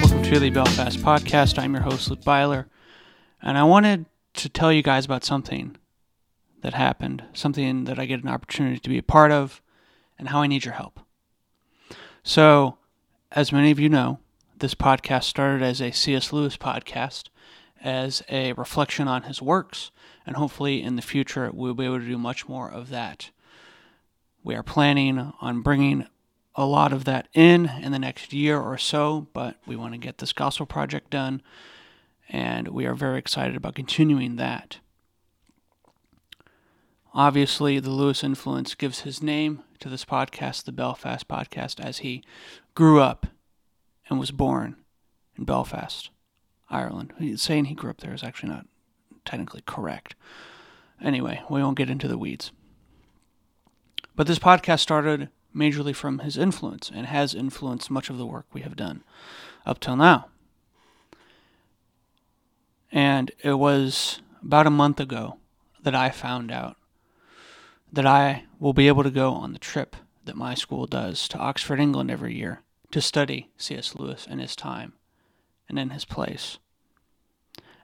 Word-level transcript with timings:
Welcome 0.00 0.22
to 0.24 0.38
the 0.38 0.50
Belfast 0.52 0.98
Podcast. 0.98 1.58
I'm 1.58 1.72
your 1.72 1.82
host, 1.82 2.10
Luke 2.10 2.22
Byler, 2.22 2.66
and 3.40 3.56
I 3.56 3.62
wanted 3.64 4.06
to 4.34 4.48
tell 4.48 4.72
you 4.72 4.82
guys 4.82 5.04
about 5.04 5.24
something 5.24 5.76
that 6.60 6.74
happened, 6.74 7.24
something 7.32 7.84
that 7.84 7.98
I 7.98 8.06
get 8.06 8.22
an 8.22 8.28
opportunity 8.28 8.78
to 8.78 8.88
be 8.88 8.98
a 8.98 9.02
part 9.02 9.32
of, 9.32 9.62
and 10.18 10.28
how 10.28 10.42
I 10.42 10.46
need 10.46 10.64
your 10.64 10.74
help. 10.74 11.00
So, 12.22 12.76
as 13.32 13.52
many 13.52 13.70
of 13.70 13.80
you 13.80 13.88
know, 13.88 14.18
this 14.58 14.74
podcast 14.74 15.24
started 15.24 15.62
as 15.62 15.80
a 15.80 15.90
C.S. 15.92 16.32
Lewis 16.32 16.56
podcast, 16.58 17.28
as 17.82 18.22
a 18.28 18.52
reflection 18.52 19.08
on 19.08 19.22
his 19.22 19.40
works, 19.40 19.90
and 20.26 20.36
hopefully 20.36 20.82
in 20.82 20.96
the 20.96 21.02
future 21.02 21.50
we'll 21.52 21.74
be 21.74 21.86
able 21.86 21.98
to 21.98 22.06
do 22.06 22.18
much 22.18 22.46
more 22.48 22.70
of 22.70 22.90
that. 22.90 23.30
We 24.42 24.54
are 24.54 24.62
planning 24.62 25.32
on 25.40 25.60
bringing 25.62 26.06
a 26.54 26.64
lot 26.64 26.92
of 26.92 27.04
that 27.04 27.28
in 27.34 27.70
in 27.82 27.92
the 27.92 27.98
next 27.98 28.32
year 28.32 28.58
or 28.58 28.78
so, 28.78 29.28
but 29.32 29.56
we 29.66 29.76
want 29.76 29.92
to 29.92 29.98
get 29.98 30.18
this 30.18 30.32
gospel 30.32 30.66
project 30.66 31.10
done, 31.10 31.42
and 32.28 32.68
we 32.68 32.86
are 32.86 32.94
very 32.94 33.18
excited 33.18 33.56
about 33.56 33.74
continuing 33.74 34.36
that. 34.36 34.78
Obviously, 37.12 37.80
the 37.80 37.90
Lewis 37.90 38.22
influence 38.22 38.74
gives 38.74 39.00
his 39.00 39.22
name 39.22 39.62
to 39.80 39.88
this 39.88 40.04
podcast, 40.04 40.64
the 40.64 40.72
Belfast 40.72 41.26
Podcast, 41.26 41.80
as 41.80 41.98
he 41.98 42.22
grew 42.74 43.00
up 43.00 43.26
and 44.08 44.18
was 44.18 44.30
born 44.30 44.76
in 45.36 45.44
Belfast, 45.44 46.10
Ireland. 46.68 47.12
Saying 47.36 47.66
he 47.66 47.74
grew 47.74 47.90
up 47.90 47.98
there 47.98 48.14
is 48.14 48.22
actually 48.22 48.50
not 48.50 48.66
technically 49.24 49.62
correct. 49.66 50.14
Anyway, 51.02 51.42
we 51.50 51.62
won't 51.62 51.78
get 51.78 51.90
into 51.90 52.06
the 52.08 52.18
weeds. 52.18 52.52
But 54.16 54.26
this 54.26 54.38
podcast 54.38 54.80
started 54.80 55.28
majorly 55.54 55.94
from 55.94 56.20
his 56.20 56.36
influence 56.36 56.90
and 56.92 57.06
has 57.06 57.34
influenced 57.34 57.90
much 57.90 58.10
of 58.10 58.18
the 58.18 58.26
work 58.26 58.46
we 58.52 58.60
have 58.62 58.76
done 58.76 59.02
up 59.66 59.80
till 59.80 59.96
now. 59.96 60.26
And 62.92 63.30
it 63.42 63.54
was 63.54 64.20
about 64.42 64.66
a 64.66 64.70
month 64.70 65.00
ago 65.00 65.38
that 65.82 65.94
I 65.94 66.10
found 66.10 66.50
out 66.50 66.76
that 67.92 68.06
I 68.06 68.44
will 68.58 68.72
be 68.72 68.88
able 68.88 69.02
to 69.02 69.10
go 69.10 69.32
on 69.32 69.52
the 69.52 69.58
trip 69.58 69.96
that 70.24 70.36
my 70.36 70.54
school 70.54 70.86
does 70.86 71.26
to 71.28 71.38
Oxford, 71.38 71.80
England 71.80 72.10
every 72.10 72.36
year 72.36 72.62
to 72.90 73.00
study 73.00 73.48
C.S. 73.56 73.94
Lewis 73.94 74.26
in 74.26 74.38
his 74.38 74.54
time 74.54 74.94
and 75.68 75.78
in 75.78 75.90
his 75.90 76.04
place. 76.04 76.58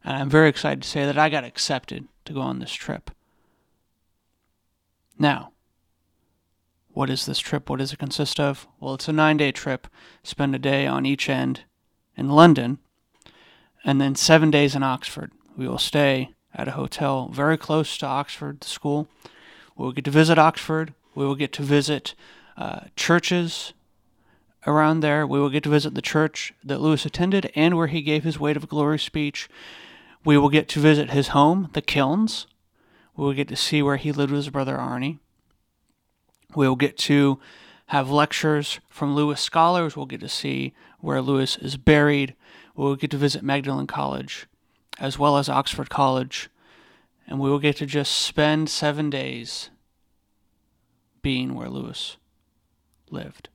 And 0.05 0.17
I'm 0.17 0.31
very 0.31 0.49
excited 0.49 0.83
to 0.83 0.89
say 0.89 1.05
that 1.05 1.19
I 1.19 1.29
got 1.29 1.45
accepted 1.45 2.07
to 2.25 2.33
go 2.33 2.41
on 2.41 2.59
this 2.59 2.73
trip. 2.73 3.11
Now, 5.19 5.53
what 6.97 7.11
is 7.11 7.27
this 7.27 7.39
trip? 7.39 7.69
What 7.69 7.81
does 7.81 7.93
it 7.93 7.99
consist 7.99 8.41
of? 8.41 8.67
Well, 8.81 8.95
it's 8.95 9.07
a 9.07 9.13
nine 9.13 9.37
day 9.37 9.53
trip. 9.53 9.87
Spend 10.23 10.55
a 10.55 10.59
day 10.59 10.87
on 10.87 11.05
each 11.05 11.29
end 11.29 11.65
in 12.17 12.31
London, 12.31 12.79
and 13.85 14.01
then 14.01 14.15
seven 14.15 14.51
days 14.51 14.75
in 14.75 14.83
Oxford. 14.83 15.31
We 15.59 15.69
will 15.69 15.77
stay 15.77 16.31
at 16.55 16.69
a 16.69 16.71
hotel 16.71 17.29
very 17.29 17.59
close 17.59 17.99
to 17.99 18.07
Oxford, 18.07 18.61
the 18.61 18.69
school. 18.69 19.09
We 19.77 19.85
will 19.85 19.93
get 19.93 20.07
to 20.07 20.11
visit 20.11 20.39
Oxford. 20.39 20.95
We 21.15 21.27
will 21.27 21.35
get 21.35 21.53
to 21.53 21.63
visit 21.63 22.15
uh, 22.57 22.87
churches 22.97 23.75
around 24.67 25.01
there. 25.01 25.27
We 25.27 25.39
will 25.39 25.51
get 25.51 25.65
to 25.65 25.69
visit 25.69 25.95
the 25.95 26.01
church 26.01 26.55
that 26.65 26.81
Lewis 26.81 27.05
attended 27.05 27.53
and 27.55 27.77
where 27.77 27.89
he 27.89 28.01
gave 28.01 28.25
his 28.25 28.41
Weight 28.41 28.57
of 28.57 28.71
Glory 28.71 28.99
speech. 28.99 29.51
We 30.25 30.39
will 30.39 30.49
get 30.49 30.67
to 30.71 30.81
visit 30.81 31.11
his 31.11 31.29
home, 31.29 31.69
the 31.75 31.83
Kilns. 31.83 32.47
We 33.15 33.27
will 33.27 33.35
get 33.35 33.49
to 33.49 33.57
see 33.57 33.83
where 33.83 33.99
he 33.99 34.13
lived 34.13 34.33
with 34.33 34.45
his 34.45 34.49
brother 34.49 34.79
Warnie. 34.79 35.19
We'll 36.55 36.77
get 36.77 36.97
to 36.99 37.39
have 37.87 38.11
lectures 38.11 38.81
from 38.89 39.15
Lewis 39.15 39.41
scholars. 39.41 39.97
We'll 39.97 40.07
get 40.07 40.21
to 40.21 40.29
see 40.29 40.75
where 41.01 41.21
Lewis 41.21 41.57
is 41.57 41.77
buried. 41.77 42.35
We'll 42.75 42.97
get 42.97 43.11
to 43.13 43.17
visit 43.17 43.43
Magdalen 43.43 43.87
College 43.87 44.47
as 44.99 45.19
well 45.19 45.37
as 45.37 45.49
Oxford 45.49 45.91
College. 45.91 46.49
And 47.27 47.41
we 47.41 47.51
will 47.51 47.59
get 47.59 47.77
to 47.77 47.87
just 47.87 48.13
spend 48.13 48.69
seven 48.71 49.11
days 49.11 49.71
being 51.23 51.55
where 51.55 51.69
Lewis 51.69 52.17
lived. 53.11 53.49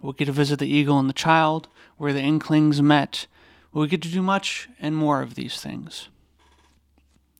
We'll 0.00 0.14
get 0.14 0.26
to 0.26 0.32
visit 0.32 0.58
the 0.58 0.66
Eagle 0.66 0.98
and 0.98 1.08
the 1.08 1.14
Child, 1.14 1.68
where 1.98 2.14
the 2.14 2.22
Inklings 2.22 2.80
met. 2.80 3.26
We'll 3.72 3.86
get 3.86 4.00
to 4.02 4.08
do 4.08 4.22
much 4.22 4.68
and 4.80 4.96
more 4.96 5.20
of 5.20 5.34
these 5.34 5.60
things. 5.60 6.08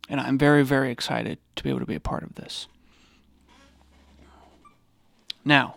And 0.09 0.21
I'm 0.21 0.37
very, 0.37 0.62
very 0.62 0.91
excited 0.91 1.39
to 1.56 1.62
be 1.62 1.71
able 1.71 1.81
to 1.81 1.87
be 1.87 1.94
a 1.94 2.00
part 2.00 2.23
of 2.23 2.34
this. 2.34 2.67
Now, 5.45 5.77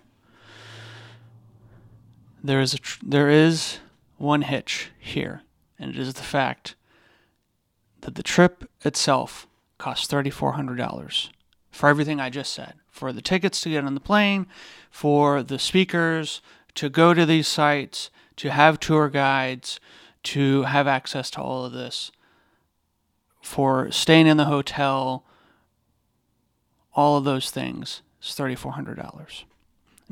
there 2.43 2.61
is 2.61 2.73
a 2.73 2.77
tr- 2.77 2.99
there 3.03 3.29
is 3.29 3.79
one 4.17 4.41
hitch 4.41 4.91
here, 4.99 5.41
and 5.79 5.89
it 5.91 5.97
is 5.97 6.13
the 6.13 6.23
fact 6.23 6.75
that 8.01 8.15
the 8.15 8.23
trip 8.23 8.69
itself 8.81 9.47
costs 9.77 10.07
thirty 10.07 10.29
four 10.29 10.53
hundred 10.53 10.77
dollars 10.77 11.29
for 11.71 11.89
everything 11.89 12.19
I 12.19 12.29
just 12.29 12.53
said, 12.53 12.75
for 12.89 13.11
the 13.11 13.21
tickets 13.21 13.61
to 13.61 13.69
get 13.69 13.83
on 13.83 13.95
the 13.95 13.99
plane, 13.99 14.45
for 14.91 15.41
the 15.41 15.57
speakers 15.57 16.41
to 16.75 16.89
go 16.89 17.13
to 17.13 17.25
these 17.25 17.47
sites, 17.47 18.11
to 18.35 18.51
have 18.51 18.79
tour 18.79 19.09
guides, 19.09 19.79
to 20.23 20.63
have 20.63 20.87
access 20.87 21.31
to 21.31 21.41
all 21.41 21.65
of 21.65 21.71
this, 21.71 22.11
for 23.41 23.89
staying 23.91 24.27
in 24.27 24.37
the 24.37 24.45
hotel, 24.45 25.25
all 26.93 27.17
of 27.17 27.23
those 27.23 27.49
things 27.49 28.01
is 28.21 28.35
thirty 28.35 28.55
four 28.55 28.73
hundred 28.73 28.97
dollars. 28.97 29.45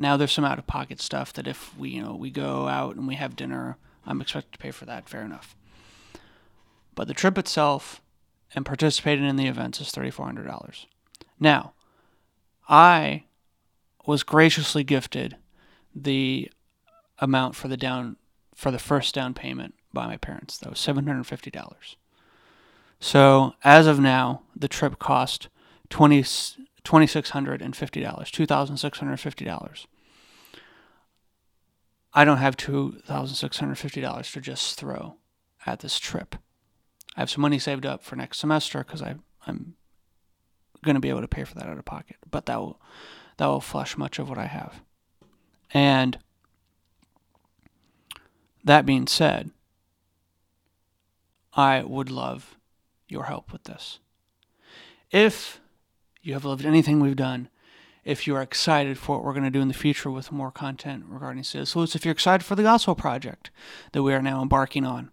Now 0.02 0.16
there's 0.16 0.32
some 0.32 0.44
out 0.44 0.58
of 0.58 0.66
pocket 0.66 1.00
stuff 1.00 1.32
that 1.34 1.46
if 1.46 1.78
we 1.78 1.90
you 1.90 2.02
know 2.02 2.16
we 2.16 2.30
go 2.30 2.66
out 2.66 2.96
and 2.96 3.06
we 3.06 3.14
have 3.14 3.36
dinner, 3.36 3.76
I'm 4.04 4.20
expected 4.20 4.52
to 4.52 4.58
pay 4.58 4.72
for 4.72 4.84
that. 4.84 5.08
Fair 5.08 5.22
enough. 5.22 5.54
But 6.96 7.06
the 7.06 7.14
trip 7.14 7.38
itself 7.38 8.02
and 8.52 8.66
participating 8.66 9.24
in 9.24 9.36
the 9.36 9.46
events 9.46 9.80
is 9.80 9.92
thirty 9.92 10.10
four 10.10 10.26
hundred 10.26 10.48
dollars. 10.48 10.88
Now, 11.38 11.74
I 12.68 13.26
was 14.04 14.24
graciously 14.24 14.82
gifted 14.82 15.36
the 15.94 16.50
amount 17.20 17.54
for 17.54 17.68
the 17.68 17.76
down 17.76 18.16
for 18.56 18.72
the 18.72 18.80
first 18.80 19.14
down 19.14 19.34
payment 19.34 19.74
by 19.92 20.08
my 20.08 20.16
parents. 20.16 20.58
That 20.58 20.70
was 20.70 20.80
seven 20.80 21.06
hundred 21.06 21.28
fifty 21.28 21.52
dollars. 21.52 21.96
So 22.98 23.54
as 23.62 23.86
of 23.86 24.00
now, 24.00 24.42
the 24.56 24.66
trip 24.66 24.98
cost 24.98 25.48
twenty 25.88 26.24
$2,650, 26.84 27.68
$2,650. 27.68 29.86
I 32.14 32.24
don't 32.24 32.38
have 32.38 32.56
$2,650 32.56 34.32
to 34.32 34.40
just 34.40 34.78
throw 34.78 35.16
at 35.64 35.80
this 35.80 35.98
trip. 35.98 36.36
I 37.16 37.20
have 37.20 37.30
some 37.30 37.42
money 37.42 37.58
saved 37.58 37.86
up 37.86 38.02
for 38.02 38.16
next 38.16 38.38
semester 38.38 38.84
because 38.84 39.02
I'm 39.02 39.74
going 40.84 40.94
to 40.94 41.00
be 41.00 41.08
able 41.08 41.20
to 41.20 41.28
pay 41.28 41.44
for 41.44 41.54
that 41.54 41.68
out 41.68 41.78
of 41.78 41.84
pocket, 41.84 42.16
but 42.30 42.46
that 42.46 42.58
will, 42.58 42.80
that 43.36 43.46
will 43.46 43.60
flush 43.60 43.96
much 43.96 44.18
of 44.18 44.28
what 44.28 44.38
I 44.38 44.46
have. 44.46 44.82
And 45.72 46.18
that 48.64 48.86
being 48.86 49.06
said, 49.06 49.50
I 51.54 51.82
would 51.82 52.10
love 52.10 52.56
your 53.08 53.24
help 53.24 53.52
with 53.52 53.64
this. 53.64 53.98
If 55.10 55.60
you 56.22 56.32
have 56.32 56.44
loved 56.44 56.64
anything 56.64 57.00
we've 57.00 57.16
done, 57.16 57.48
if 58.04 58.26
you 58.26 58.34
are 58.34 58.42
excited 58.42 58.98
for 58.98 59.16
what 59.16 59.24
we're 59.24 59.32
going 59.32 59.44
to 59.44 59.50
do 59.50 59.60
in 59.60 59.68
the 59.68 59.74
future 59.74 60.10
with 60.10 60.32
more 60.32 60.50
content 60.50 61.04
regarding 61.08 61.44
C.S. 61.44 61.76
Lewis, 61.76 61.94
if 61.94 62.04
you're 62.04 62.12
excited 62.12 62.44
for 62.44 62.56
the 62.56 62.62
Gospel 62.62 62.94
Project 62.94 63.50
that 63.92 64.02
we 64.02 64.12
are 64.12 64.22
now 64.22 64.42
embarking 64.42 64.84
on, 64.84 65.10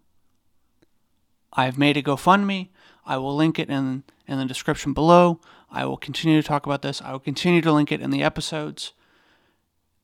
I've 1.52 1.78
made 1.78 1.96
a 1.96 2.02
GoFundMe. 2.02 2.68
I 3.06 3.16
will 3.16 3.34
link 3.34 3.58
it 3.58 3.70
in, 3.70 4.04
in 4.26 4.38
the 4.38 4.44
description 4.44 4.92
below. 4.92 5.40
I 5.70 5.84
will 5.84 5.96
continue 5.96 6.40
to 6.40 6.46
talk 6.46 6.66
about 6.66 6.82
this. 6.82 7.00
I 7.00 7.12
will 7.12 7.20
continue 7.20 7.60
to 7.60 7.72
link 7.72 7.92
it 7.92 8.00
in 8.00 8.10
the 8.10 8.22
episodes. 8.22 8.92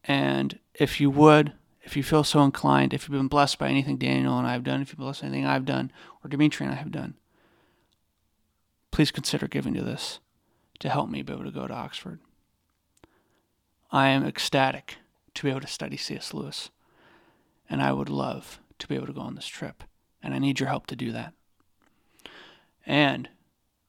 And 0.05 0.59
if 0.75 1.01
you 1.01 1.11
would, 1.11 1.53
if 1.83 1.97
you 1.97 2.03
feel 2.03 2.25
so 2.25 2.43
inclined, 2.43 2.95
if 2.95 3.09
you've 3.09 3.19
been 3.19 3.29
blessed 3.29 3.59
by 3.59 3.69
anything 3.69 3.97
Daniel 3.97 4.39
and 4.39 4.47
I 4.47 4.53
have 4.53 4.65
done, 4.65 4.81
if 4.81 4.91
you've 4.91 4.99
blessed 4.99 5.25
anything 5.25 5.47
I've 5.47 5.65
done, 5.65 5.93
or 6.23 6.29
Dimitri 6.29 6.67
and 6.67 6.75
I 6.75 6.79
have 6.79 6.93
done, 6.93 7.15
please 8.93 9.11
consider 9.11 9.49
giving 9.49 9.75
to 9.75 9.83
this 9.83 10.21
to 10.79 10.89
help 10.89 11.11
me 11.11 11.23
be 11.23 11.33
able 11.33 11.45
to 11.45 11.51
go 11.51 11.67
to 11.67 11.75
Oxford. 11.75 12.21
I 13.97 14.09
am 14.09 14.27
ecstatic 14.27 14.99
to 15.33 15.43
be 15.43 15.49
able 15.49 15.63
to 15.63 15.67
study 15.67 15.97
C.S. 15.97 16.35
Lewis, 16.35 16.69
and 17.71 17.81
I 17.81 17.93
would 17.93 18.11
love 18.11 18.61
to 18.79 18.87
be 18.87 18.95
able 18.95 19.07
to 19.07 19.15
go 19.15 19.23
on 19.23 19.37
this 19.37 19.47
trip, 19.47 19.85
and 20.23 20.35
I 20.35 20.39
need 20.39 20.61
your 20.61 20.69
help 20.69 20.87
to 20.89 20.97
do 20.97 21.13
that. 21.13 21.33
And 22.85 23.31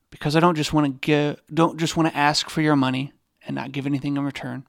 because 0.10 0.34
I 0.34 0.40
don't 0.40 0.56
just 0.56 0.72
want 0.72 0.86
to 0.86 1.06
give, 1.06 1.42
don't 1.54 1.78
just 1.78 1.98
want 1.98 2.08
to 2.08 2.18
ask 2.18 2.50
for 2.50 2.62
your 2.62 2.78
money 2.78 3.12
and 3.46 3.54
not 3.54 3.74
give 3.74 3.86
anything 3.86 4.16
in 4.16 4.24
return, 4.24 4.66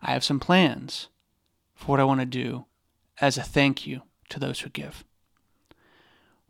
I 0.00 0.12
have 0.12 0.22
some 0.22 0.38
plans 0.38 1.08
for 1.74 1.86
what 1.86 2.00
I 2.00 2.04
want 2.04 2.20
to 2.20 2.24
do 2.24 2.66
as 3.20 3.36
a 3.36 3.42
thank 3.42 3.88
you 3.88 4.02
to 4.28 4.38
those 4.38 4.60
who 4.60 4.70
give. 4.70 5.04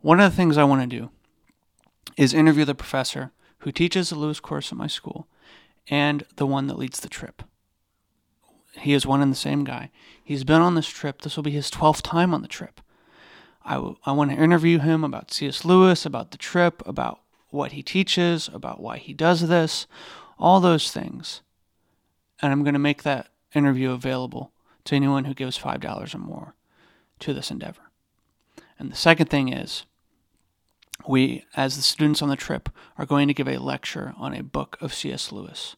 One 0.01 0.19
of 0.19 0.31
the 0.31 0.37
things 0.37 0.59
I 0.59 0.63
want 0.63 0.87
to 0.87 0.99
do 0.99 1.09
is 2.17 2.35
interview 2.35 2.65
the 2.65 2.75
professor 2.75 3.31
who 3.61 3.71
teaches 3.71 4.11
the 4.11 4.15
Lewis 4.15 4.39
course 4.39 4.71
at 4.71 4.77
my 4.77 4.85
school 4.85 5.27
and 5.87 6.23
the 6.35 6.45
one 6.45 6.67
that 6.67 6.77
leads 6.77 6.99
the 6.99 7.09
trip. 7.09 7.41
He 8.79 8.93
is 8.93 9.05
one 9.05 9.21
and 9.21 9.31
the 9.31 9.37
same 9.37 9.63
guy. 9.63 9.91
He's 10.23 10.43
been 10.43 10.61
on 10.61 10.75
this 10.75 10.87
trip. 10.87 11.21
This 11.21 11.35
will 11.35 11.43
be 11.43 11.51
his 11.51 11.71
12th 11.71 12.01
time 12.01 12.33
on 12.33 12.41
the 12.41 12.47
trip. 12.47 12.81
I, 13.63 13.75
w- 13.75 13.95
I 14.05 14.11
want 14.11 14.31
to 14.31 14.37
interview 14.37 14.79
him 14.79 15.03
about 15.03 15.31
C.S. 15.31 15.65
Lewis, 15.65 16.05
about 16.05 16.31
the 16.31 16.37
trip, 16.37 16.83
about 16.85 17.21
what 17.49 17.71
he 17.71 17.81
teaches, 17.81 18.49
about 18.53 18.79
why 18.79 18.97
he 18.97 19.13
does 19.13 19.47
this, 19.47 19.87
all 20.37 20.59
those 20.59 20.91
things. 20.91 21.41
And 22.41 22.51
I'm 22.51 22.63
going 22.63 22.73
to 22.73 22.79
make 22.79 23.03
that 23.03 23.29
interview 23.53 23.91
available 23.91 24.51
to 24.85 24.95
anyone 24.95 25.25
who 25.25 25.33
gives 25.33 25.57
$5 25.57 26.13
or 26.13 26.17
more 26.17 26.55
to 27.19 27.33
this 27.33 27.49
endeavor. 27.49 27.91
And 28.77 28.91
the 28.91 28.95
second 28.95 29.29
thing 29.29 29.51
is, 29.51 29.85
we, 31.07 31.45
as 31.55 31.75
the 31.75 31.81
students 31.81 32.21
on 32.21 32.29
the 32.29 32.35
trip, 32.35 32.69
are 32.97 33.05
going 33.05 33.27
to 33.27 33.33
give 33.33 33.47
a 33.47 33.57
lecture 33.57 34.13
on 34.17 34.33
a 34.33 34.43
book 34.43 34.77
of 34.81 34.93
C.S. 34.93 35.31
Lewis. 35.31 35.75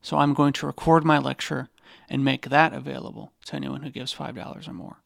So 0.00 0.18
I'm 0.18 0.34
going 0.34 0.52
to 0.54 0.66
record 0.66 1.04
my 1.04 1.18
lecture 1.18 1.68
and 2.08 2.24
make 2.24 2.48
that 2.48 2.72
available 2.72 3.32
to 3.46 3.56
anyone 3.56 3.82
who 3.82 3.90
gives 3.90 4.14
$5 4.14 4.68
or 4.68 4.72
more. 4.72 5.02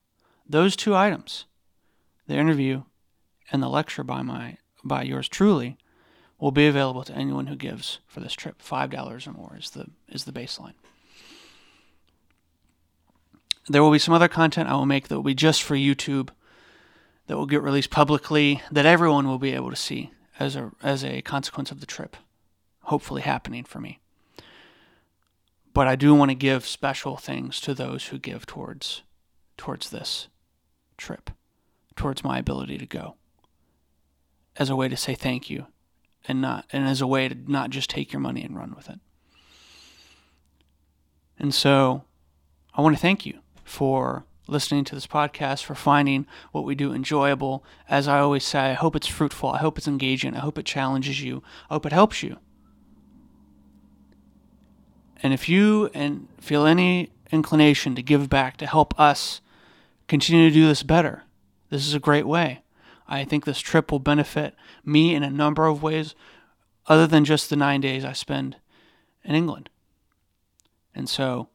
Those 0.49 0.77
two 0.77 0.95
items, 0.95 1.47
the 2.27 2.37
interview 2.37 2.83
and 3.51 3.63
the 3.63 3.69
lecture 3.69 4.05
by 4.05 4.23
my 4.23 4.59
by 4.85 5.03
yours 5.03 5.29
truly, 5.29 5.79
will 6.39 6.51
be 6.51 6.67
available 6.67 7.05
to 7.05 7.15
anyone 7.15 7.47
who 7.47 7.55
gives 7.55 8.01
for 8.07 8.19
this 8.19 8.33
trip. 8.33 8.61
$5 8.61 9.27
or 9.27 9.33
more 9.33 9.57
is 9.59 9.71
the 9.71 9.87
is 10.09 10.25
the 10.25 10.33
baseline. 10.33 10.75
There 13.69 13.83
will 13.83 13.93
be 13.93 14.01
some 14.01 14.15
other 14.15 14.29
content 14.29 14.69
I 14.69 14.75
will 14.75 14.87
make 14.87 15.09
that 15.09 15.15
will 15.15 15.23
be 15.23 15.35
just 15.35 15.63
for 15.63 15.77
YouTube 15.77 16.31
that 17.29 17.37
will 17.37 17.47
get 17.47 17.63
released 17.63 17.91
publicly 17.91 18.61
that 18.73 18.87
everyone 18.87 19.29
will 19.29 19.39
be 19.39 19.53
able 19.53 19.71
to 19.71 19.77
see 19.77 20.11
as 20.39 20.57
a 20.57 20.73
as 20.83 21.05
a 21.05 21.23
consequence 21.23 21.71
of 21.71 21.81
the 21.81 21.87
trip 21.87 22.17
hopefully 22.85 23.23
happening 23.23 23.65
for 23.65 23.81
me. 23.81 24.02
But 25.75 25.89
I 25.89 25.97
do 25.97 26.15
want 26.15 26.31
to 26.31 26.35
give 26.35 26.67
special 26.67 27.17
things 27.17 27.61
to 27.63 27.75
those 27.75 28.07
who 28.07 28.19
give 28.19 28.47
towards 28.47 29.03
towards 29.57 29.91
this 29.91 30.29
trip, 30.97 31.31
towards 31.95 32.25
my 32.25 32.39
ability 32.39 32.79
to 32.79 32.87
go. 32.87 33.17
As 34.57 34.71
a 34.71 34.77
way 34.77 34.89
to 34.89 34.97
say 34.97 35.15
thank 35.15 35.49
you 35.49 35.67
and 36.27 36.41
not 36.41 36.67
and 36.73 36.87
as 36.87 37.01
a 37.01 37.07
way 37.07 37.29
to 37.29 37.37
not 37.51 37.71
just 37.71 37.91
take 37.91 38.13
your 38.13 38.21
money 38.21 38.43
and 38.43 38.57
run 38.57 38.75
with 38.75 38.89
it. 38.89 39.01
And 41.39 41.55
so 41.55 42.05
I 42.75 42.83
want 42.83 42.95
to 42.97 43.01
thank 43.01 43.25
you 43.27 43.41
for 43.65 44.25
listening 44.47 44.85
to 44.85 44.95
this 44.95 45.07
podcast, 45.07 45.65
for 45.65 45.75
finding 45.75 46.27
what 46.53 46.65
we 46.65 46.75
do 46.75 46.93
enjoyable. 46.93 47.65
As 47.89 48.07
I 48.07 48.19
always 48.19 48.45
say, 48.45 48.71
I 48.71 48.75
hope 48.75 48.95
it's 48.95 49.07
fruitful. 49.07 49.51
I 49.51 49.59
hope 49.59 49.79
it's 49.79 49.89
engaging. 49.89 50.37
I 50.37 50.41
hope 50.41 50.59
it 50.59 50.67
challenges 50.67 51.23
you. 51.23 51.43
I 51.71 51.75
hope 51.75 51.87
it 51.87 51.93
helps 51.93 52.23
you. 52.23 52.37
And 55.23 55.33
if 55.33 55.49
you 55.49 55.91
and 55.95 56.29
feel 56.41 56.67
any 56.67 57.11
inclination 57.31 57.95
to 57.95 58.03
give 58.03 58.29
back 58.29 58.57
to 58.59 58.67
help 58.67 58.99
us 58.99 59.41
continue 60.09 60.49
to 60.49 60.55
do 60.55 60.67
this 60.67 60.83
better, 60.83 61.23
this 61.71 61.87
is 61.87 61.95
a 61.95 62.01
great 62.01 62.27
way. 62.27 62.63
I 63.07 63.25
think 63.25 63.45
this 63.45 63.61
trip 63.61 63.93
will 63.93 63.99
benefit 63.99 64.55
me 64.85 65.15
in 65.15 65.23
a 65.23 65.31
number 65.31 65.67
of 65.67 65.83
ways 65.83 66.15
other 66.87 67.07
than 67.07 67.25
just 67.25 67.51
the 67.51 67.57
nine 67.57 67.81
days 67.81 68.05
I 68.05 68.13
spend 68.13 68.57
in 69.25 69.35
England. 69.35 69.71
And 70.95 71.09
so, 71.09 71.49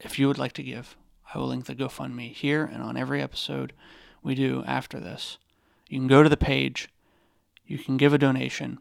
if 0.00 0.18
you 0.18 0.28
would 0.28 0.38
like 0.38 0.52
to 0.54 0.62
give, 0.62 0.96
I 1.34 1.38
will 1.38 1.48
link 1.48 1.66
the 1.66 1.74
GoFundMe 1.74 2.32
here 2.32 2.64
and 2.64 2.82
on 2.82 2.96
every 2.96 3.22
episode 3.22 3.72
we 4.22 4.34
do 4.34 4.62
after 4.66 5.00
this. 5.00 5.38
You 5.88 5.98
can 5.98 6.08
go 6.08 6.22
to 6.22 6.28
the 6.28 6.36
page, 6.36 6.88
you 7.66 7.78
can 7.78 7.96
give 7.96 8.14
a 8.14 8.18
donation, 8.18 8.78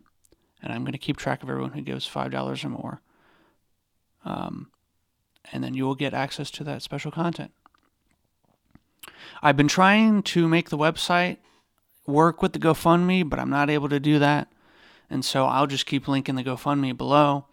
and 0.61 0.71
I'm 0.71 0.83
going 0.83 0.91
to 0.93 0.97
keep 0.97 1.17
track 1.17 1.43
of 1.43 1.49
everyone 1.49 1.71
who 1.71 1.81
gives 1.81 2.07
$5 2.07 2.65
or 2.65 2.69
more. 2.69 3.01
Um, 4.23 4.71
and 5.51 5.63
then 5.63 5.73
you 5.73 5.85
will 5.85 5.95
get 5.95 6.13
access 6.13 6.51
to 6.51 6.63
that 6.65 6.81
special 6.81 7.11
content. 7.11 7.51
I've 9.41 9.57
been 9.57 9.67
trying 9.67 10.23
to 10.23 10.47
make 10.47 10.69
the 10.69 10.77
website 10.77 11.37
work 12.05 12.41
with 12.41 12.53
the 12.53 12.59
GoFundMe, 12.59 13.27
but 13.27 13.39
I'm 13.39 13.49
not 13.49 13.69
able 13.69 13.89
to 13.89 13.99
do 13.99 14.19
that. 14.19 14.47
And 15.09 15.25
so 15.25 15.45
I'll 15.45 15.67
just 15.67 15.85
keep 15.85 16.07
linking 16.07 16.35
the 16.35 16.43
GoFundMe 16.43 16.95
below. 16.95 17.45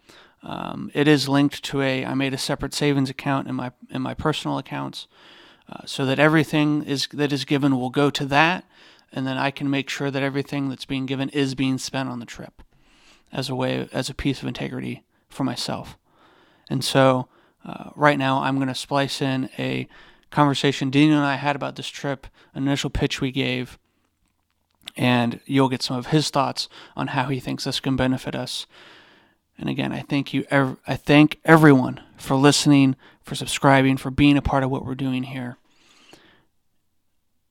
Um, 0.43 0.91
it 0.95 1.09
is 1.09 1.29
linked 1.29 1.65
to 1.65 1.83
a. 1.83 2.05
I 2.05 2.15
made 2.15 2.33
a 2.33 2.39
separate 2.39 2.73
savings 2.73 3.11
account 3.11 3.49
in 3.49 3.57
my 3.57 3.73
in 3.91 4.03
my 4.03 4.15
personal 4.15 4.57
accounts, 4.57 5.09
uh, 5.69 5.85
so 5.85 6.07
that 6.07 6.21
everything 6.21 6.85
is 6.85 7.09
that 7.13 7.33
is 7.33 7.45
given 7.45 7.77
will 7.77 7.91
go 7.91 8.09
to 8.11 8.25
that, 8.27 8.65
and 9.13 9.27
then 9.27 9.37
I 9.37 9.51
can 9.51 9.69
make 9.69 9.91
sure 9.91 10.13
that 10.13 10.23
everything 10.23 10.69
that's 10.69 10.85
being 10.85 11.07
given 11.07 11.29
is 11.31 11.57
being 11.57 11.77
spent 11.77 12.09
on 12.09 12.21
the 12.21 12.25
trip, 12.25 12.63
as 13.33 13.51
a 13.51 13.57
way 13.57 13.89
as 13.93 14.09
a 14.09 14.15
piece 14.15 14.41
of 14.41 14.47
integrity 14.47 15.03
for 15.29 15.43
myself. 15.43 15.98
And 16.71 16.85
so, 16.85 17.29
uh, 17.65 17.91
right 17.95 18.19
now, 18.19 18.43
I'm 18.43 18.57
going 18.57 18.69
to 18.69 18.75
splice 18.75 19.21
in 19.21 19.51
a 19.59 19.89
conversation 20.31 20.91
Dino 20.91 21.17
and 21.17 21.25
I 21.25 21.37
had 21.37 21.57
about 21.57 21.77
this 21.77 21.89
trip, 21.89 22.27
an 22.55 22.67
initial 22.67 22.91
pitch 22.91 23.21
we 23.21 23.31
gave, 23.33 23.79
and 24.97 25.41
you'll 25.47 25.69
get 25.69 25.83
some 25.83 25.97
of 25.97 26.09
his 26.09 26.31
thoughts 26.31 26.69
on 26.97 27.09
how 27.09 27.29
he 27.29 27.41
thinks 27.41 27.65
this 27.65 27.81
can 27.81 27.97
benefit 27.97 28.35
us. 28.35 28.67
And 29.59 29.69
again, 29.69 29.93
I 29.93 30.03
thank 30.03 30.33
you. 30.33 30.45
I 30.51 30.97
thank 30.97 31.41
everyone 31.45 32.01
for 32.17 32.37
listening, 32.37 32.97
for 33.23 33.35
subscribing, 33.35 33.97
for 33.97 34.11
being 34.11 34.37
a 34.37 34.43
part 34.43 34.63
of 34.63 34.71
what 34.71 34.85
we're 34.85 34.95
doing 34.95 35.25
here. 35.25 35.57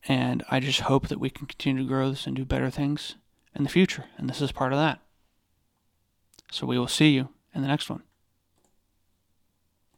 And 0.07 0.43
I 0.49 0.61
just 0.61 0.81
hope 0.81 1.09
that 1.09 1.19
we 1.19 1.29
can 1.29 1.47
continue 1.47 1.83
to 1.83 1.87
grow 1.87 2.09
this 2.09 2.25
and 2.25 2.35
do 2.35 2.45
better 2.45 2.69
things 2.69 3.15
in 3.53 3.63
the 3.63 3.69
future. 3.69 4.05
And 4.17 4.29
this 4.29 4.41
is 4.41 4.53
part 4.53 4.71
of 4.71 4.79
that. 4.79 4.99
So 6.49 6.65
we 6.65 6.79
will 6.79 6.87
see 6.87 7.09
you 7.09 7.29
in 7.53 7.61
the 7.61 7.67
next 7.67 7.89
one. 7.89 8.03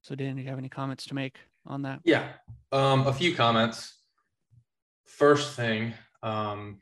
So, 0.09 0.15
Dan, 0.15 0.37
do 0.37 0.41
you 0.41 0.49
have 0.49 0.57
any 0.57 0.69
comments 0.69 1.05
to 1.05 1.13
make 1.13 1.37
on 1.67 1.83
that? 1.83 1.99
Yeah, 2.03 2.29
um, 2.71 3.05
a 3.05 3.13
few 3.13 3.35
comments. 3.35 3.93
First 5.05 5.55
thing, 5.55 5.93
um, 6.23 6.79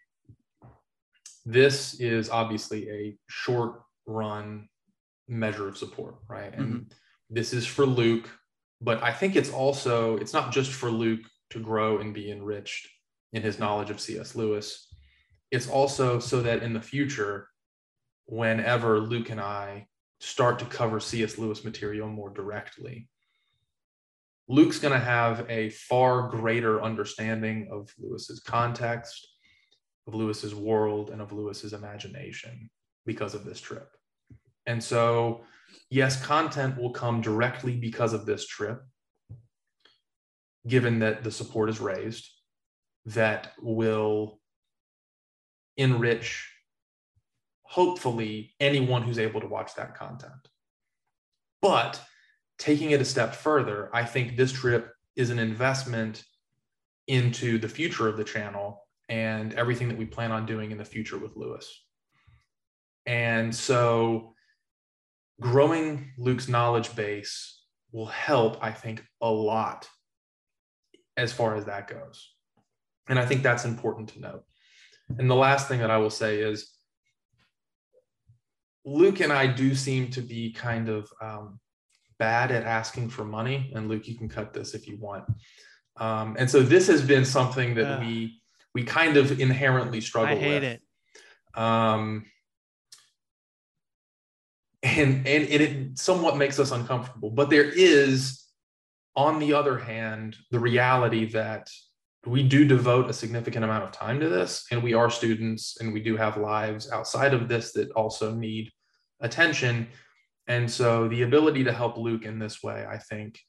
this 1.45 1.99
is 1.99 2.29
obviously 2.29 2.89
a 2.89 3.17
short 3.27 3.81
run 4.05 4.69
measure 5.27 5.67
of 5.67 5.77
support, 5.77 6.15
right? 6.29 6.53
And 6.53 6.67
mm-hmm. 6.73 6.83
this 7.29 7.51
is 7.51 7.67
for 7.67 7.85
Luke, 7.85 8.29
but 8.79 9.03
I 9.03 9.11
think 9.11 9.35
it's 9.35 9.51
also 9.51 10.15
it's 10.15 10.31
not 10.31 10.53
just 10.53 10.71
for 10.71 10.89
Luke 10.89 11.25
to 11.49 11.59
grow 11.59 11.97
and 11.97 12.13
be 12.13 12.31
enriched 12.31 12.87
in 13.33 13.41
his 13.41 13.59
knowledge 13.59 13.89
of 13.89 13.99
C.S. 13.99 14.35
Lewis. 14.35 14.87
It's 15.51 15.67
also 15.67 16.19
so 16.19 16.41
that 16.43 16.63
in 16.63 16.71
the 16.71 16.81
future, 16.81 17.49
whenever 18.25 19.01
Luke 19.01 19.31
and 19.31 19.41
I 19.41 19.87
start 20.21 20.59
to 20.59 20.65
cover 20.65 21.01
C.S. 21.01 21.37
Lewis 21.37 21.65
material 21.65 22.07
more 22.07 22.29
directly, 22.29 23.09
Luke's 24.49 24.79
going 24.79 24.93
to 24.93 25.05
have 25.05 25.45
a 25.49 25.69
far 25.71 26.29
greater 26.29 26.81
understanding 26.81 27.67
of 27.71 27.93
Lewis's 27.99 28.39
context, 28.39 29.27
of 30.07 30.15
Lewis's 30.15 30.55
world, 30.55 31.09
and 31.09 31.21
of 31.21 31.33
Lewis's 31.33 31.73
imagination 31.73 32.69
because 33.05 33.33
of 33.33 33.43
this 33.43 33.59
trip. 33.59 33.89
And 34.65 34.81
so, 34.81 35.41
yes, 35.89 36.23
content 36.23 36.77
will 36.77 36.91
come 36.91 37.21
directly 37.21 37.75
because 37.75 38.13
of 38.13 38.25
this 38.25 38.47
trip, 38.47 38.81
given 40.65 40.99
that 40.99 41.23
the 41.23 41.31
support 41.31 41.69
is 41.69 41.79
raised, 41.79 42.29
that 43.05 43.53
will 43.61 44.39
enrich, 45.75 46.49
hopefully, 47.63 48.55
anyone 48.59 49.03
who's 49.03 49.19
able 49.19 49.41
to 49.41 49.47
watch 49.47 49.75
that 49.75 49.95
content. 49.95 50.47
But 51.61 52.01
taking 52.57 52.91
it 52.91 53.01
a 53.01 53.05
step 53.05 53.35
further, 53.35 53.89
I 53.93 54.03
think 54.03 54.35
this 54.35 54.51
trip 54.51 54.91
is 55.15 55.29
an 55.29 55.39
investment 55.39 56.23
into 57.07 57.57
the 57.57 57.69
future 57.69 58.07
of 58.07 58.17
the 58.17 58.23
channel 58.23 58.83
and 59.09 59.53
everything 59.53 59.87
that 59.89 59.97
we 59.97 60.05
plan 60.05 60.31
on 60.31 60.45
doing 60.45 60.71
in 60.71 60.77
the 60.77 60.85
future 60.85 61.17
with 61.17 61.35
Lewis. 61.35 61.83
And 63.05 63.55
so 63.55 64.33
growing 65.39 66.11
Luke's 66.17 66.47
knowledge 66.47 66.95
base 66.95 67.61
will 67.91 68.07
help, 68.07 68.57
I 68.61 68.71
think, 68.71 69.03
a 69.21 69.29
lot 69.29 69.87
as 71.15 71.31
far 71.31 71.55
as 71.55 71.65
that 71.65 71.87
goes. 71.87 72.29
And 73.07 73.17
I 73.17 73.25
think 73.25 73.43
that's 73.43 73.65
important 73.65 74.09
to 74.09 74.19
note. 74.19 74.43
And 75.17 75.29
the 75.29 75.35
last 75.35 75.67
thing 75.67 75.79
that 75.79 75.89
I 75.89 75.97
will 75.97 76.09
say 76.09 76.41
is 76.41 76.73
Luke 78.83 79.21
and 79.21 79.31
I 79.31 79.47
do 79.47 79.73
seem 79.73 80.09
to 80.11 80.21
be 80.21 80.51
kind 80.51 80.89
of 80.89 81.09
um, 81.21 81.59
bad 82.19 82.51
at 82.51 82.63
asking 82.63 83.09
for 83.09 83.23
money. 83.23 83.71
And 83.75 83.87
Luke, 83.89 84.07
you 84.07 84.15
can 84.15 84.29
cut 84.29 84.53
this 84.53 84.73
if 84.73 84.87
you 84.87 84.97
want. 84.97 85.25
Um, 85.97 86.35
and 86.39 86.49
so 86.49 86.61
this 86.61 86.87
has 86.87 87.01
been 87.01 87.25
something 87.25 87.75
that 87.75 87.97
uh, 87.97 87.99
we 87.99 88.41
we 88.73 88.83
kind 88.83 89.17
of 89.17 89.39
inherently 89.39 90.01
struggle 90.01 90.35
with. 90.35 90.43
I 90.43 90.47
hate 90.47 90.53
with. 90.61 90.63
it. 90.63 90.81
Um, 91.59 92.25
and, 94.83 95.27
and 95.27 95.43
and 95.49 95.61
it 95.61 95.97
somewhat 95.97 96.37
makes 96.37 96.59
us 96.59 96.71
uncomfortable. 96.71 97.31
But 97.31 97.49
there 97.49 97.69
is, 97.69 98.45
on 99.15 99.39
the 99.39 99.53
other 99.53 99.77
hand, 99.77 100.35
the 100.51 100.59
reality 100.59 101.25
that 101.31 101.69
we 102.25 102.43
do 102.43 102.65
devote 102.65 103.09
a 103.09 103.13
significant 103.13 103.63
amount 103.63 103.83
of 103.83 103.91
time 103.91 104.19
to 104.19 104.29
this, 104.29 104.65
and 104.71 104.83
we 104.83 104.93
are 104.93 105.09
students, 105.09 105.77
and 105.79 105.93
we 105.93 106.01
do 106.01 106.15
have 106.17 106.37
lives 106.37 106.91
outside 106.91 107.33
of 107.33 107.47
this 107.47 107.71
that 107.73 107.89
also 107.91 108.33
need 108.35 108.71
attention 109.21 109.87
And 110.47 110.69
so 110.69 111.07
the 111.07 111.23
ability 111.23 111.65
to 111.65 111.73
help 111.73 111.97
Luke 111.97 112.25
in 112.25 112.39
this 112.39 112.63
way, 112.63 112.85
I 112.89 112.97
think, 112.97 113.39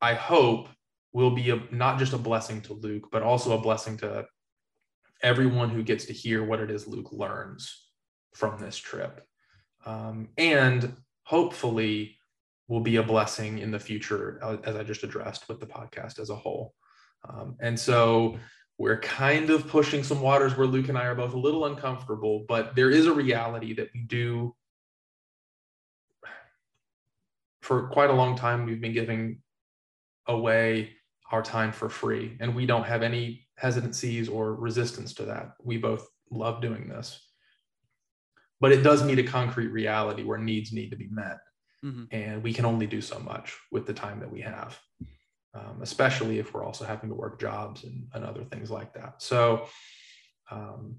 I 0.00 0.14
hope 0.14 0.68
will 1.12 1.30
be 1.30 1.50
a, 1.50 1.62
not 1.70 1.98
just 1.98 2.12
a 2.12 2.18
blessing 2.18 2.60
to 2.62 2.74
Luke, 2.74 3.08
but 3.12 3.22
also 3.22 3.56
a 3.56 3.60
blessing 3.60 3.96
to 3.98 4.26
everyone 5.22 5.70
who 5.70 5.82
gets 5.82 6.06
to 6.06 6.12
hear 6.12 6.44
what 6.44 6.60
it 6.60 6.70
is 6.70 6.88
Luke 6.88 7.12
learns 7.12 7.88
from 8.34 8.58
this 8.58 8.76
trip. 8.76 9.22
Um, 9.86 10.30
and 10.36 10.94
hopefully 11.22 12.18
will 12.68 12.80
be 12.80 12.96
a 12.96 13.02
blessing 13.02 13.58
in 13.58 13.70
the 13.70 13.78
future, 13.78 14.38
uh, 14.42 14.56
as 14.64 14.76
I 14.76 14.82
just 14.82 15.04
addressed 15.04 15.48
with 15.48 15.60
the 15.60 15.66
podcast 15.66 16.18
as 16.18 16.30
a 16.30 16.36
whole. 16.36 16.74
Um, 17.28 17.56
and 17.60 17.78
so 17.78 18.38
we're 18.76 19.00
kind 19.00 19.50
of 19.50 19.68
pushing 19.68 20.02
some 20.02 20.20
waters 20.20 20.56
where 20.56 20.66
Luke 20.66 20.88
and 20.88 20.98
I 20.98 21.04
are 21.04 21.14
both 21.14 21.34
a 21.34 21.38
little 21.38 21.66
uncomfortable, 21.66 22.44
but 22.48 22.74
there 22.74 22.90
is 22.90 23.06
a 23.06 23.12
reality 23.12 23.74
that 23.74 23.88
we 23.94 24.02
do. 24.02 24.54
For 27.64 27.88
quite 27.88 28.10
a 28.10 28.12
long 28.12 28.36
time, 28.36 28.66
we've 28.66 28.80
been 28.80 28.92
giving 28.92 29.38
away 30.26 30.90
our 31.32 31.42
time 31.42 31.72
for 31.72 31.88
free, 31.88 32.36
and 32.38 32.54
we 32.54 32.66
don't 32.66 32.84
have 32.84 33.02
any 33.02 33.46
hesitancies 33.56 34.28
or 34.28 34.54
resistance 34.54 35.14
to 35.14 35.24
that. 35.24 35.54
We 35.62 35.78
both 35.78 36.06
love 36.30 36.60
doing 36.60 36.90
this. 36.90 37.18
But 38.60 38.72
it 38.72 38.82
does 38.82 39.02
need 39.02 39.18
a 39.18 39.22
concrete 39.22 39.68
reality 39.68 40.24
where 40.24 40.36
needs 40.36 40.74
need 40.74 40.90
to 40.90 40.96
be 40.96 41.08
met. 41.10 41.38
Mm-hmm. 41.82 42.04
And 42.10 42.42
we 42.42 42.52
can 42.52 42.66
only 42.66 42.86
do 42.86 43.00
so 43.00 43.18
much 43.18 43.56
with 43.72 43.86
the 43.86 43.94
time 43.94 44.20
that 44.20 44.30
we 44.30 44.42
have, 44.42 44.78
um, 45.54 45.78
especially 45.80 46.38
if 46.38 46.52
we're 46.52 46.64
also 46.64 46.84
having 46.84 47.08
to 47.08 47.16
work 47.16 47.40
jobs 47.40 47.84
and, 47.84 48.08
and 48.12 48.26
other 48.26 48.44
things 48.44 48.70
like 48.70 48.92
that. 48.92 49.22
So 49.22 49.68
um, 50.50 50.96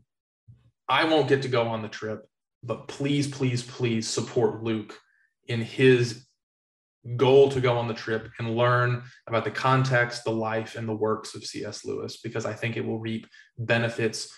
I 0.89 1.05
won't 1.05 1.29
get 1.29 1.43
to 1.43 1.48
go 1.48 1.67
on 1.67 1.84
the 1.84 1.89
trip, 1.89 2.27
but 2.63 2.88
please, 2.88 3.27
please, 3.27 3.62
please 3.62 4.07
support 4.07 4.63
Luke 4.63 4.98
in 5.48 5.62
his 5.62 6.25
goal 7.17 7.50
to 7.50 7.62
go 7.62 7.77
on 7.77 7.88
the 7.88 7.93
trip 7.93 8.29
and 8.39 8.55
learn 8.55 9.03
about 9.27 9.43
the 9.43 9.51
context, 9.51 10.24
the 10.24 10.31
life, 10.31 10.75
and 10.75 10.88
the 10.89 10.95
works 10.95 11.35
of 11.35 11.43
C.S. 11.43 11.85
Lewis, 11.85 12.17
because 12.17 12.45
I 12.45 12.53
think 12.53 12.77
it 12.77 12.85
will 12.85 13.00
reap 13.00 13.27
benefits 13.57 14.33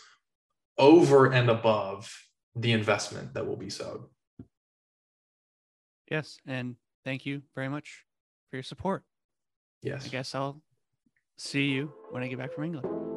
over 0.77 1.31
and 1.31 1.49
above 1.49 2.13
the 2.55 2.73
investment 2.73 3.33
that 3.33 3.47
will 3.47 3.55
be 3.55 3.69
sowed. 3.69 4.03
Yes. 6.11 6.37
And 6.45 6.75
thank 7.03 7.25
you 7.25 7.41
very 7.55 7.69
much 7.69 8.03
for 8.49 8.57
your 8.57 8.63
support. 8.63 9.03
Yes. 9.81 10.05
I 10.05 10.09
guess 10.09 10.35
I'll 10.35 10.61
see 11.37 11.65
you 11.65 11.93
when 12.11 12.23
I 12.23 12.27
get 12.27 12.37
back 12.37 12.53
from 12.53 12.65
England. 12.65 13.16